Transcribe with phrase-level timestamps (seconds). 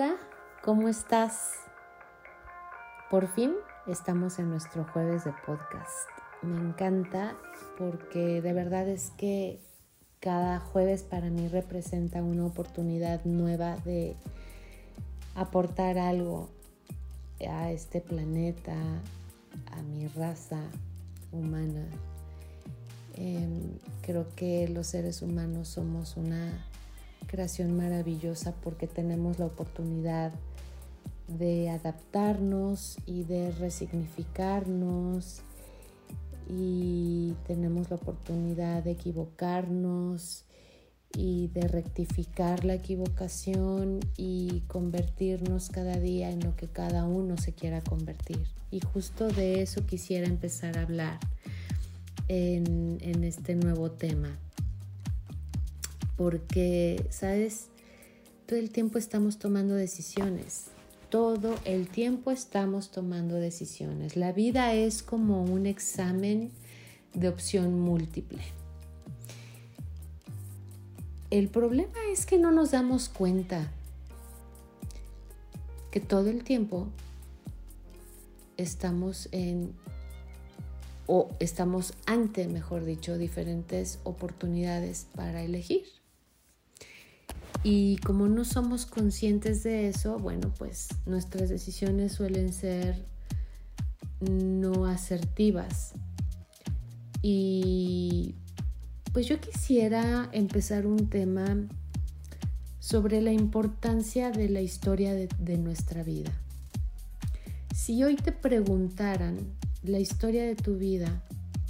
[0.00, 0.16] Hola,
[0.62, 1.56] ¿cómo estás?
[3.10, 3.52] Por fin
[3.86, 6.08] estamos en nuestro jueves de podcast.
[6.40, 7.36] Me encanta
[7.76, 9.60] porque de verdad es que
[10.18, 14.16] cada jueves para mí representa una oportunidad nueva de
[15.34, 16.48] aportar algo
[17.46, 18.72] a este planeta,
[19.70, 20.62] a mi raza
[21.30, 21.84] humana.
[23.16, 26.69] Em, creo que los seres humanos somos una
[27.26, 30.32] creación maravillosa porque tenemos la oportunidad
[31.28, 35.42] de adaptarnos y de resignificarnos
[36.48, 40.44] y tenemos la oportunidad de equivocarnos
[41.16, 47.52] y de rectificar la equivocación y convertirnos cada día en lo que cada uno se
[47.52, 48.42] quiera convertir.
[48.70, 51.18] Y justo de eso quisiera empezar a hablar
[52.28, 54.38] en, en este nuevo tema
[56.20, 57.68] porque, ¿sabes?
[58.44, 60.66] Todo el tiempo estamos tomando decisiones.
[61.08, 64.16] Todo el tiempo estamos tomando decisiones.
[64.16, 66.50] La vida es como un examen
[67.14, 68.42] de opción múltiple.
[71.30, 73.72] El problema es que no nos damos cuenta
[75.90, 76.88] que todo el tiempo
[78.58, 79.72] estamos en
[81.06, 85.99] o estamos ante, mejor dicho, diferentes oportunidades para elegir.
[87.62, 93.04] Y como no somos conscientes de eso, bueno, pues nuestras decisiones suelen ser
[94.20, 95.92] no asertivas.
[97.22, 98.34] Y
[99.12, 101.56] pues yo quisiera empezar un tema
[102.78, 106.32] sobre la importancia de la historia de, de, nuestra vida.
[107.74, 109.38] Si hoy te preguntaran
[109.82, 111.22] la historia de tu vida,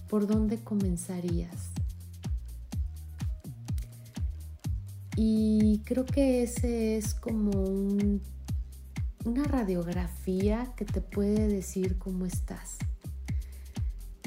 [0.08, 1.70] ¿por dónde comenzarías?
[5.22, 7.50] Y creo que ese es como
[9.26, 12.78] una radiografía que te puede decir cómo estás.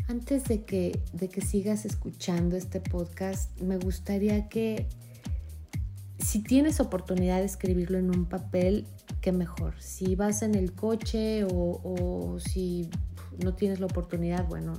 [0.07, 4.87] Antes de que, de que sigas escuchando este podcast, me gustaría que
[6.19, 8.85] si tienes oportunidad de escribirlo en un papel,
[9.19, 9.73] qué mejor.
[9.81, 12.91] Si vas en el coche o, o si
[13.43, 14.73] no tienes la oportunidad, bueno,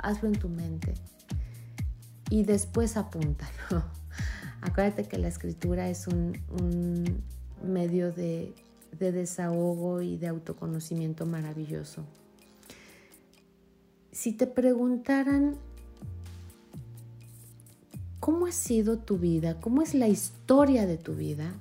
[0.00, 0.94] hazlo en tu mente
[2.30, 3.84] y después apúntalo.
[4.66, 7.22] Acuérdate que la escritura es un,
[7.64, 8.52] medio de,
[8.98, 12.04] de desahogo y de autoconocimiento maravilloso.
[14.10, 15.56] Si te preguntaran
[18.18, 21.54] cómo ha sido tu vida, cómo es la historia de tu vida,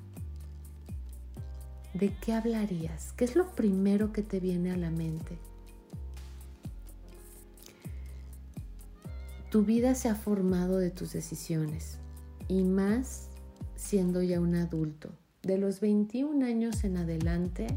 [1.93, 3.13] ¿de qué hablarías?
[3.13, 5.37] ¿Qué es lo primero que te viene a la mente?
[9.51, 11.99] Tu vida se ha formado de tus decisiones
[12.47, 13.29] y más
[13.75, 15.11] siendo ya un adulto.
[15.43, 17.67] De los 21 años en adelante,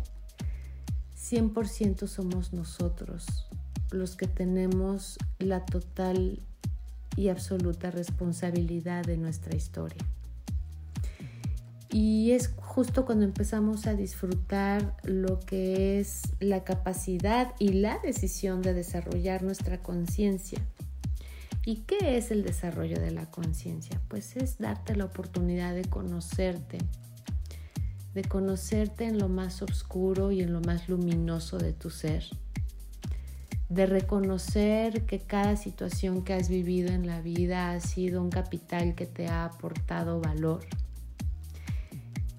[1.17, 3.49] 100% somos nosotros
[3.91, 6.41] los que tenemos la total
[7.17, 10.05] y absoluta responsabilidad de nuestra historia.
[11.91, 18.61] Y es justo cuando empezamos a disfrutar lo que es la capacidad y la decisión
[18.61, 20.61] de desarrollar nuestra conciencia
[21.69, 24.01] ¿Y qué es el desarrollo de la conciencia?
[24.09, 26.79] Pues es darte la oportunidad de conocerte,
[28.15, 32.25] de conocerte en lo más oscuro y en lo más luminoso de tu ser,
[33.69, 38.95] de reconocer que cada situación que has vivido en la vida ha sido un capital
[38.95, 40.65] que te ha aportado valor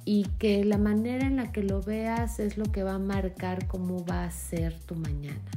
[0.06, 3.68] y que la manera en la que lo veas es lo que va a marcar
[3.68, 5.52] cómo va a ser tu mañana.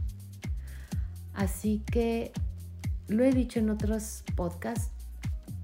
[1.33, 2.33] Así que
[3.13, 4.91] lo he dicho en otros podcasts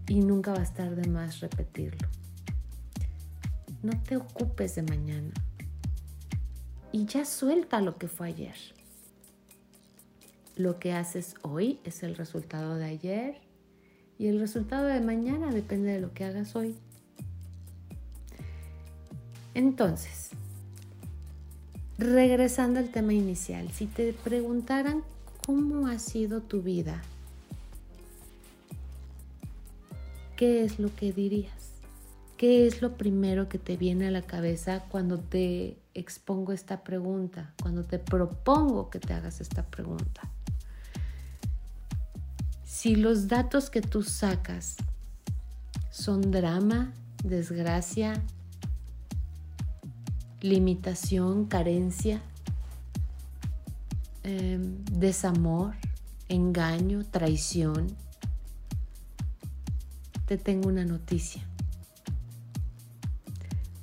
[0.07, 2.09] y nunca va a estar de más repetirlo.
[3.83, 5.33] No te ocupes de mañana
[6.93, 8.57] y ya suelta lo que fue ayer.
[10.56, 13.41] Lo que haces hoy es el resultado de ayer
[14.19, 16.77] y el resultado de mañana depende de lo que hagas hoy.
[19.55, 20.31] Entonces,
[21.99, 25.03] regresando al tema inicial, si te preguntaran
[25.47, 27.03] cómo ha sido tu vida
[30.38, 31.73] ¿qué es lo que dirías?
[32.37, 37.52] ¿Qué es lo primero que te viene a la cabeza cuando te expongo esta pregunta,
[37.61, 40.31] cuando te propongo que te hagas esta pregunta?
[42.64, 44.76] Si los datos que tú sacas
[45.90, 46.93] son drama,
[47.25, 48.23] desgracia,
[50.41, 52.23] limitación, carencia,
[54.23, 55.75] em, desamor,
[56.29, 57.96] engaño, traición,
[60.29, 61.43] te tengo una noticia.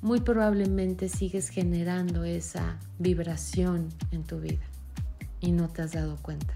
[0.00, 4.62] muy probablemente sigues generando esa vibración en tu vida
[5.40, 6.54] y no te has dado cuenta.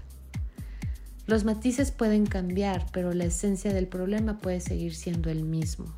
[1.27, 5.93] Los matices pueden cambiar, pero la esencia del problema puede seguir siendo el mismo.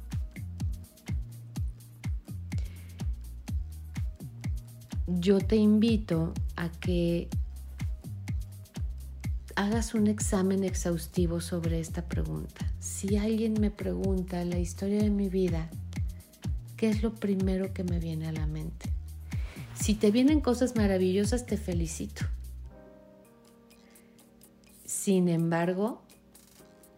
[5.05, 7.29] Yo te invito a que
[9.55, 12.72] hagas un examen exhaustivo sobre esta pregunta.
[12.83, 15.69] Si alguien me pregunta la historia de mi vida,
[16.75, 18.89] ¿qué es lo primero que me viene a la mente?
[19.73, 22.25] Si te vienen cosas maravillosas, te felicito.
[24.83, 26.01] Sin embargo,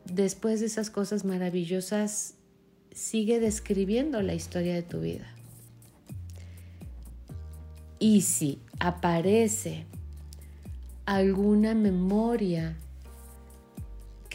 [0.06, 2.34] después de esas cosas maravillosas,
[2.92, 5.28] sigue describiendo la historia de tu vida.
[8.00, 9.86] Y si aparece
[11.06, 12.76] alguna memoria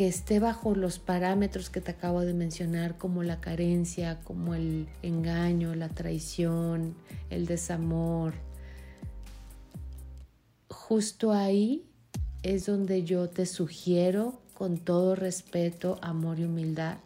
[0.01, 4.89] que esté bajo los parámetros que te acabo de mencionar, como la carencia, como el
[5.03, 6.95] engaño, la traición,
[7.29, 8.33] el desamor,
[10.71, 11.85] justo ahí
[12.43, 16.97] es donde yo te sugiero con todo respeto, amor y humildad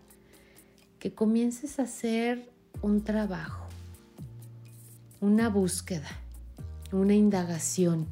[1.00, 2.48] que comiences a hacer
[2.80, 3.66] un trabajo,
[5.20, 6.20] una búsqueda,
[6.92, 8.06] una indagación.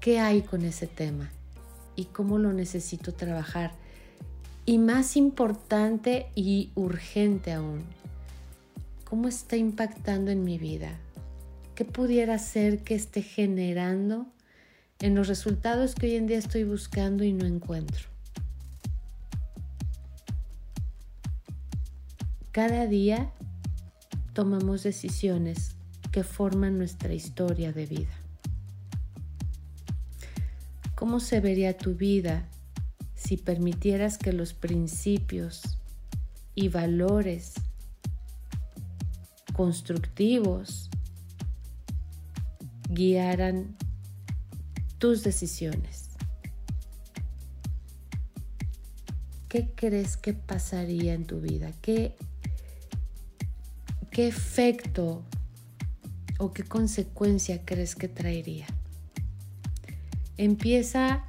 [0.00, 1.30] ¿Qué hay con ese tema?
[1.96, 3.72] ¿Y cómo lo necesito trabajar?
[4.64, 7.84] Y más importante y urgente aún,
[9.04, 10.98] ¿cómo está impactando en mi vida?
[11.74, 14.26] ¿Qué pudiera ser que esté generando
[15.00, 18.08] en los resultados que hoy en día estoy buscando y no encuentro.
[22.50, 23.30] Cada día
[24.32, 25.76] tomamos decisiones
[26.10, 28.25] que forman nuestra historia de vida.
[30.96, 32.48] ¿Cómo se vería tu vida
[33.14, 35.78] si permitieras que los principios
[36.56, 37.54] y valores
[39.52, 40.90] constructivos
[42.90, 43.76] guiaran
[44.98, 46.10] tus decisiones.
[49.48, 51.72] ¿Qué crees que pasaría en tu vida?
[51.80, 52.16] ¿Qué,
[54.10, 55.22] qué efecto
[56.38, 58.66] o qué consecuencia crees que traería?
[60.36, 61.24] Empieza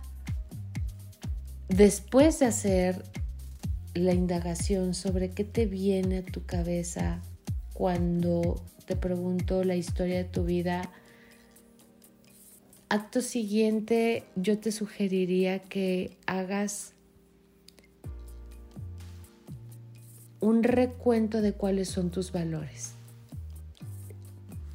[1.69, 3.03] después de hacer
[3.93, 7.21] la indagación sobre qué te viene a tu cabeza
[7.73, 10.89] cuando te pregunto la historia de tu vida
[12.89, 16.93] Acto siguiente, yo te sugeriría que hagas
[20.39, 22.93] un recuento de cuáles son tus valores.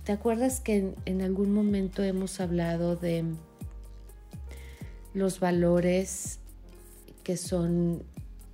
[0.05, 3.25] ¿Te acuerdas que en, algún momento hemos hablado de
[5.15, 6.39] los valores
[7.25, 8.03] que son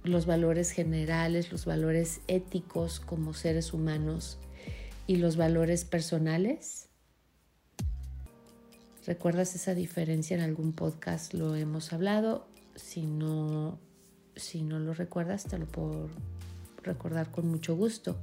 [0.04, 4.38] los valores generales, los valores éticos como seres humanos
[5.06, 6.88] y los valores personales?
[9.06, 11.32] ¿Recuerdas esa diferencia en algún podcast?
[11.32, 12.46] Lo hemos hablado.
[12.74, 13.78] Si no,
[14.36, 16.08] si no lo recuerdas, te lo puedo
[16.82, 18.18] recordar con mucho gusto.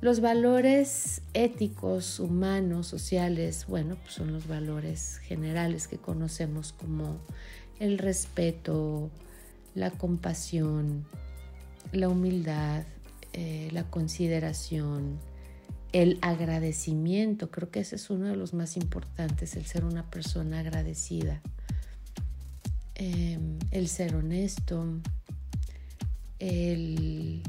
[0.00, 7.18] Los valores éticos, humanos, sociales, bueno, pues son los valores generales que conocemos como
[7.80, 9.10] el respeto,
[9.74, 11.04] la compasión,
[11.92, 12.84] la humildad,
[13.34, 15.18] eh, la consideración,
[15.92, 20.60] el agradecimiento, creo que ese es uno de los más importantes, el ser una persona
[20.60, 21.42] agradecida,
[22.94, 24.86] em, el ser honesto,
[26.38, 27.42] el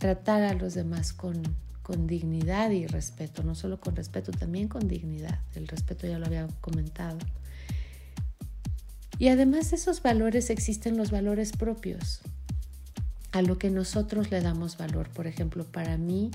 [0.00, 1.42] tratar a los demás con,
[1.82, 5.40] con dignidad y respeto, no solo con respeto, también con dignidad.
[5.54, 7.18] El respeto ya lo había comentado.
[9.18, 12.22] Y además de esos valores existen los valores propios,
[13.32, 15.10] a lo que nosotros le damos valor.
[15.10, 16.30] Por ejemplo, para mí,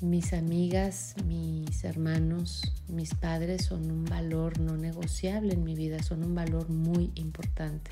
[0.00, 6.22] mis amigas, mis hermanos, mis padres son un valor no negociable en mi vida, son
[6.22, 7.90] un valor muy importante.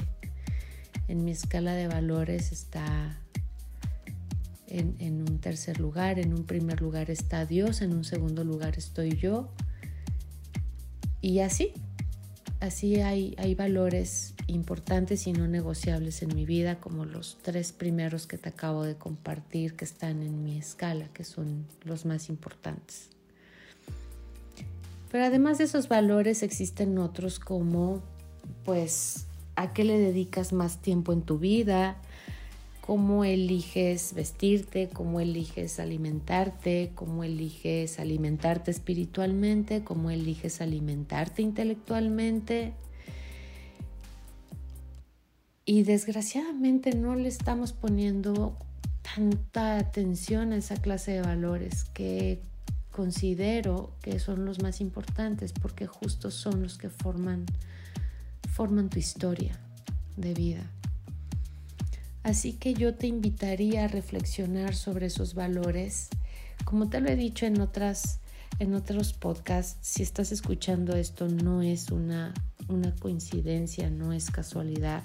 [1.09, 3.19] En mi escala de valores está
[4.79, 9.17] en, un tercer lugar, en un primer lugar está Dios, en un segundo lugar estoy
[9.17, 9.49] yo.
[11.21, 11.73] Y así,
[12.61, 18.27] así hay, hay valores importantes y no negociables en mi vida, como los tres primeros
[18.27, 23.11] que te acabo de compartir que están en mi escala, que son los más importantes.
[25.11, 28.03] Pero además de esos valores existen otros como,
[28.65, 29.27] pues,
[29.57, 31.97] a qué le dedicas más tiempo en tu vida,
[32.85, 42.75] cómo eliges vestirte, cómo eliges alimentarte, cómo eliges alimentarte espiritualmente, cómo eliges alimentarte intelectualmente.
[45.65, 48.55] Y desgraciadamente no le estamos poniendo
[49.15, 52.43] tanta atención a esa clase de valores que
[52.91, 57.47] considero que son los más importantes porque justo son los que forman,
[58.53, 59.59] forman tu historia
[60.19, 60.71] de vida.
[62.25, 66.09] Así que yo te invitaría a reflexionar sobre esos valores.
[66.65, 68.21] Como te lo he dicho en otras
[68.61, 72.33] en otros podcasts, si estás escuchando esto no es una,
[72.69, 75.03] una coincidencia, no es casualidad.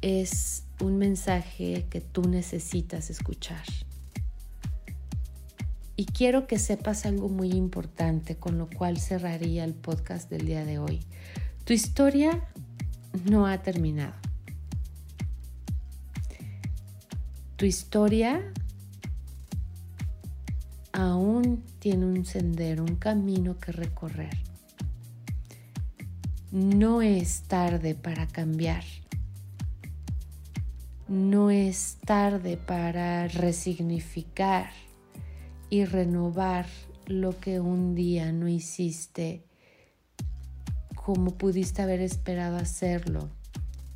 [0.00, 3.62] Es un mensaje que tú necesitas escuchar.
[5.94, 10.64] Y quiero que sepas algo muy importante, con lo cual cerraría el podcast del día
[10.64, 11.00] de hoy.
[11.64, 12.48] Tu historia
[13.30, 14.31] no ha terminado.
[17.62, 18.42] Tu historia
[20.92, 24.36] aún tiene un sendero, un camino que recorrer.
[26.50, 28.82] No es tarde para cambiar.
[31.06, 34.72] No es tarde para resignificar
[35.70, 36.66] y renovar
[37.06, 39.44] lo que un día no hiciste
[40.96, 43.30] como pudiste haber esperado hacerlo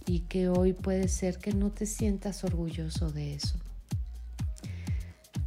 [0.07, 3.59] y que hoy puede ser que no te sientas orgulloso de eso.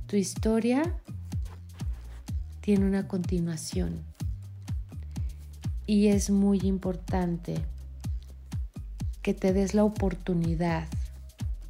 [0.08, 0.96] Tu historia
[2.62, 4.04] tiene una continuación
[5.86, 7.56] y es muy importante
[9.22, 10.88] que te des la oportunidad,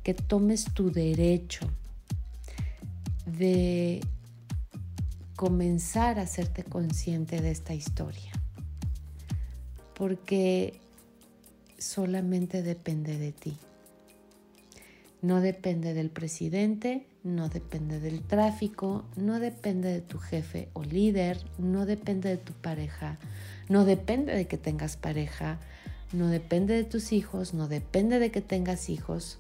[0.04, 1.68] que tomes tu derecho
[3.26, 4.02] de
[5.36, 8.32] comenzar a hacerte consciente de esta historia.
[9.94, 10.82] Porque
[11.80, 13.58] solamente depende de ti.
[15.22, 21.38] No depende del presidente, no depende del tráfico, no depende de tu jefe o líder,
[21.58, 23.18] no depende de tu pareja,
[23.68, 25.60] no depende de que tengas pareja,
[26.14, 29.40] no depende de tus hijos, no depende de que tengas hijos,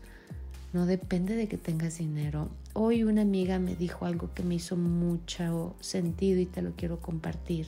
[0.74, 2.50] no depende de que tengas dinero.
[2.74, 7.00] Hoy una amiga me dijo algo que me hizo mucho sentido y te lo quiero
[7.00, 7.67] compartir.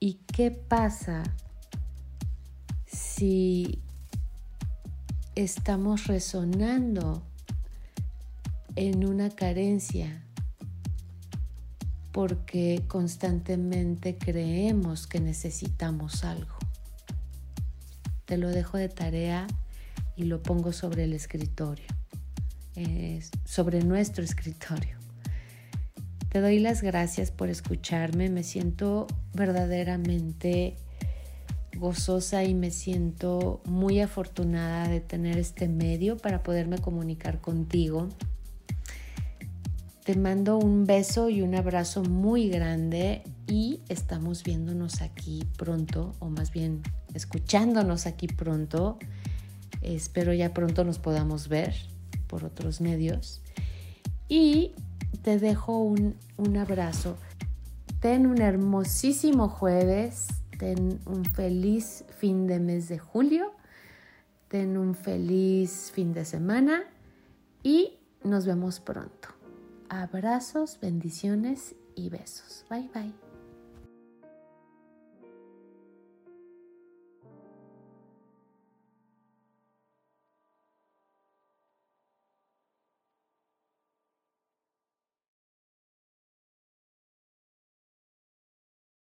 [0.00, 1.22] ¿Y qué pasa
[2.98, 3.80] si
[5.36, 7.22] estamos resonando
[8.74, 10.24] en una carencia
[12.12, 16.56] porque constantemente creemos que necesitamos algo?
[18.24, 19.46] Te lo dejo de tarea
[20.16, 21.86] y lo pongo sobre el escritorio,
[23.44, 24.98] sobre nuestro escritorio.
[26.30, 30.76] Te doy las gracias por escucharme, me siento verdaderamente
[31.78, 38.08] gozosa y me siento muy afortunada de tener este medio para poderme comunicar contigo.
[40.04, 46.28] Te mando un beso y un abrazo muy grande y estamos viéndonos aquí pronto, o
[46.28, 46.82] más bien
[47.14, 48.98] escuchándonos aquí pronto
[49.82, 51.74] Espero ya pronto nos podamos ver
[52.26, 53.40] por otros medios.
[54.28, 54.72] Y
[55.22, 57.16] te dejo un, un abrazo.
[58.00, 60.26] Ten un hermosísimo jueves.
[60.58, 63.52] Ten un feliz fin de mes de julio.
[64.48, 66.82] Ten un feliz fin de semana.
[67.62, 69.28] Y nos vemos pronto.
[69.88, 72.64] Abrazos, bendiciones y besos.
[72.68, 73.27] Bye bye.